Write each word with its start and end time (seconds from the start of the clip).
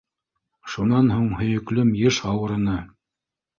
Шунан 0.75 1.11
һуң 1.17 1.27
һөйөклөм 1.43 1.93
йыш 2.01 2.19
ауырыны. 2.35 2.81